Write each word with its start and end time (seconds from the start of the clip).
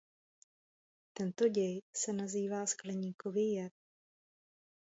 Tento 1.13 1.47
děj 1.47 1.81
se 1.95 2.13
nazývá 2.13 2.65
skleníkový 2.65 3.51
jev. 3.51 3.71